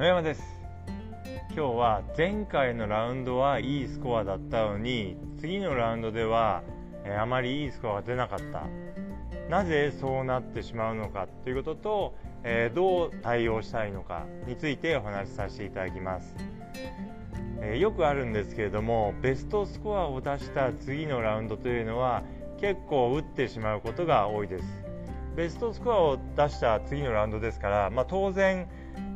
[0.00, 0.42] 野山です。
[1.54, 6.62] 今日は前回のラウンドはいいスコアだったのに次のラウンドでは、
[7.04, 8.62] えあまりいいスコアが出なかった。
[9.50, 12.14] なぜそうなってしまうのかということと、
[12.44, 16.34] えどう対応したいのかについてお話しさせていただきます、
[17.60, 22.22] えよくあるんですけれどもベストスコアを出した次のラウンドというのは
[22.58, 24.64] 結構打ってしまうことが多いです。
[25.36, 28.66] ベストスコアを出した次のラウンドですから、まあ、当然、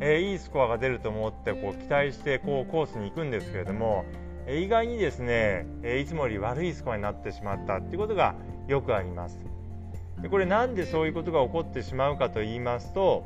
[0.00, 4.04] えー、いいスコアが出ると思ってこう期待してこうコースに行くんですけれども、
[4.46, 8.34] えー、意外にですね、え、いつもより悪いスコアになってしまったということが
[8.68, 9.40] よくあります。
[10.20, 13.24] でこれなんでそういうことが起こってしまうかと言いますと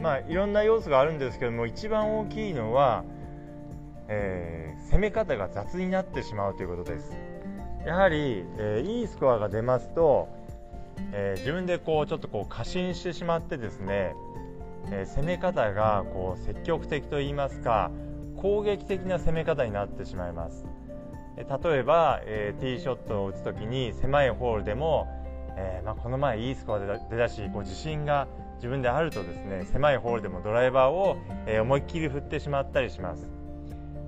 [0.00, 3.04] まあいろんな要素があるんですけども一番大きいのは、
[4.08, 7.16] え攻め方が雑になってしまうということです。
[7.86, 10.28] やはり、えいいスコアが出ますと
[11.12, 14.14] えー、自分でこうちょっとこう過信してしまってですね、
[14.90, 17.90] え、攻め方がこう積極的といいますか
[18.36, 20.64] 攻撃的な攻め方になってしまいます、
[21.36, 25.08] え、例えば、えー、ティーショットを打つ時に狭いホールでも、
[25.56, 33.28] えまあ、この前いいスコアで出だしこう自信が自分であるとですね狭いホールでもドライバーを、え思いっきり振ってしまったりします。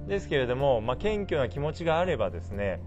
[0.07, 2.81] ですけれども、まあ、謙虚な気持ちがあればですね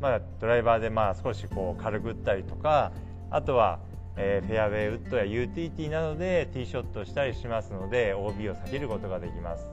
[0.00, 2.92] まあ、ドライバーでまあ少しこう軽く打ったりとか
[3.30, 3.80] あとは、
[4.20, 9.70] えー、フェアウェイウッドやユーティリティなどでティーショットしたりしますので OB を避けることができます。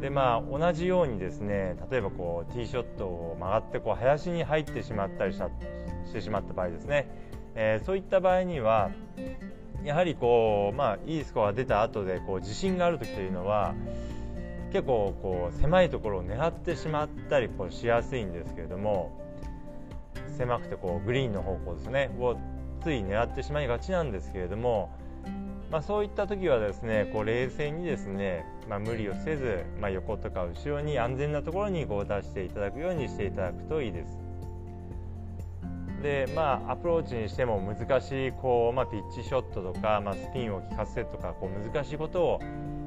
[0.00, 5.48] でまあ同じようにですね例えばこうティーショットを曲がってこう林に入ってしまったりした
[6.04, 7.08] してしまった場合ですね、
[7.54, 8.90] えー、そういった場合には
[9.84, 13.74] やはりこう、まあ、いいスコアが出た後でこう自信がある時というのは
[14.72, 19.22] 結構こう狭いところを狙ってしまったりこうしやすいんですけれども
[20.36, 22.10] 狭くてこうグリーンの方向ですね。
[22.18, 22.36] を
[22.86, 24.92] つい狙ってしまいがちなんですけれども、
[25.72, 34.18] まあ、そういった時はですねこう冷静にですね、まあ、無理をせず、まあ、横とか後ろに安全なところにこう出していただくようにしていただくといいです。
[36.00, 42.40] でまあ、アプローチにしても難しいこう、まあ、ピッチショットとか、まあ、スピンを効かせとかこう難しいことを、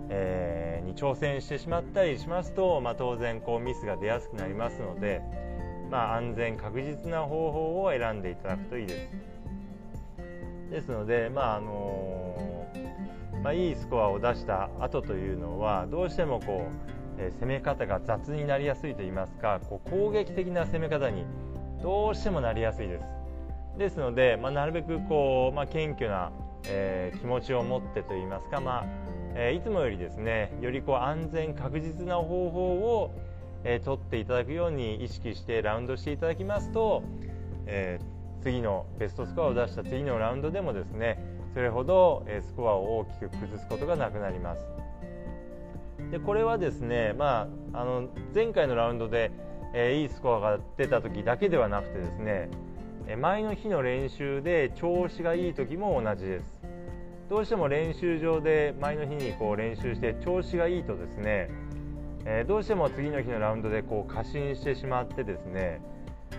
[0.07, 5.21] えー、に挑戦してしまったりしますと、まあ、当然こうミスが出やすくなりますので、
[5.91, 9.38] まあ、安全確実な方法を選んでいただくといいです。
[10.69, 12.67] ですので、まああの
[13.43, 16.67] まあ、いいスコアを出した後というのはどうしてもこ
[17.17, 21.25] う、え、攻め方が雑になりやすいといいますかこう攻撃的な攻め方に
[21.81, 23.05] どうしてもなりやすいです。
[23.77, 26.31] ですので、まあ、なるべくこう、まあ、謙虚な、
[26.65, 28.85] えー、気持ちを持ってといいますか、まあ
[29.35, 33.11] えー、いつもよりですねよりこう安全確実な方法を
[33.63, 37.03] えー、取っていただくように意識してラウンドしていただきますと、
[37.65, 41.23] えー、次のベストスコアを出した次のラウンドでもですね
[41.53, 44.61] それほど、スコアを大きく崩すことがなくなります。
[46.11, 49.31] でこれはですね、まあ、あの前回のラウンドで、
[49.73, 52.49] えー、いいスコアが出た時だけではなくてですね
[53.19, 56.59] 前の日の練習で調子がいい時も同じです。
[57.29, 61.49] どうしても練習場で前の日にこう練習して調子がいいとですね
[62.25, 65.81] えー、どうしても次の日のラウンドでこう過信してしまってですね、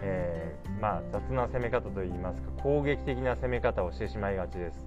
[0.02, 4.86] えー、まあ、雑な攻め方といいますか攻撃的な攻め方をしてしまいがちです。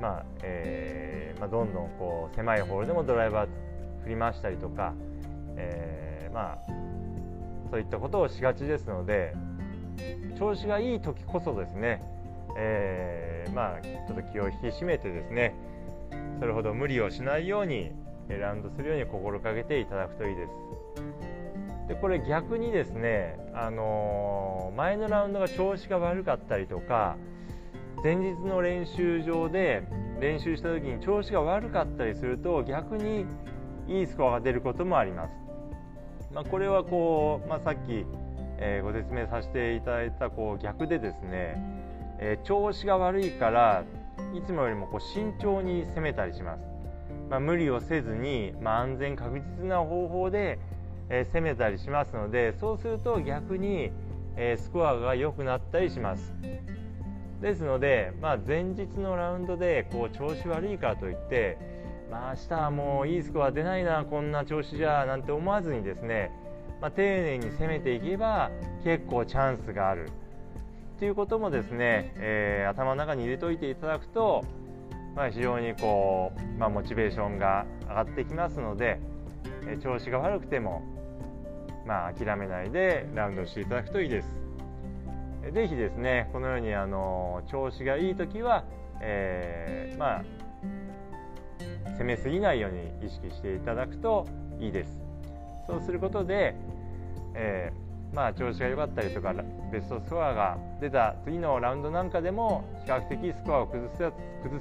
[0.00, 3.48] まあえー、まあ、どんどんこう狭いホールでもドライバー
[4.02, 4.92] 振り回したりとか、
[5.56, 6.58] えまあ、
[7.70, 9.34] そういったことをしがちですので
[10.38, 12.02] 調子がいい時こそですね、
[12.56, 15.54] えまあ、ちょっと気を引き締めてですね
[16.40, 17.92] それほど無理をしないように
[18.28, 20.50] ラウンドするように心がけていただくといいです。
[21.88, 27.16] でこれ逆にですね、あのー、前のラウンドが調子が悪かったりとか
[28.02, 29.82] 前日の練習場で
[30.20, 33.26] 練習した時に調子が悪かったりすると逆に
[33.86, 35.34] いいスコアが出ることもあります。
[36.32, 38.06] まあ、これはこう、まあ、さっき、
[38.58, 41.54] えー、ご説明させていただいたこう逆でですね、
[42.18, 43.84] えー、調子が悪いから
[44.34, 46.64] いつもよりもこう慎重に攻めたりします。
[47.30, 50.58] まあ、無理をせずに、まあ、安全確実な方法で、
[51.08, 53.90] え、攻めたりしますのでそうすると逆に、
[54.36, 56.34] え、スコアが良くなったりします。
[57.40, 61.58] ですので、まあ、前日のラウンドでこう調子悪いからといって、
[62.10, 66.30] まあ、明日はもういいスコア出ないなこんな調子じゃなんて思わずにですね、
[66.80, 68.50] まあ、丁寧に攻めていけば
[68.82, 70.08] 結構チャンスがある。
[70.98, 74.44] ということもですね、えー、頭の中に入れておいていただくと
[75.14, 79.00] まあ、非常にこう、まあ、モチベーションが上がってきますので、
[79.66, 80.82] え調子が悪くても、
[81.86, 84.44] まあ、諦めないでラウンドしていただくといいです。
[85.52, 88.64] ぜひですねこのようにあの調子がいい時は、
[89.00, 90.24] えー、まあ
[91.98, 94.26] 攻めすぎないように意識していただくと
[94.60, 94.90] いいです
[95.66, 96.54] そうすることで、
[97.34, 99.34] えー、まあ、調子が良かったりとか
[99.72, 103.88] ベストスコアが出た次のラウンドなんかでも比較的スコアを崩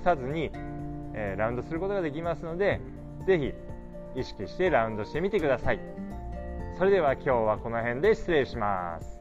[0.03, 0.51] さずに、
[1.13, 2.79] えー、ラウンドすることができますので
[3.25, 3.53] 是非
[4.19, 5.79] 意識してラウンドしてみてください
[6.77, 9.19] それでは今日はこの辺で失礼します。